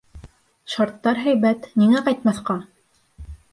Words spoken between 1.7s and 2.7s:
ниңә ҡайтмаҫҡа?!